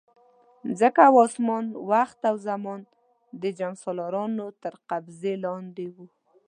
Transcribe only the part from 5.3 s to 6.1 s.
لاندې وو.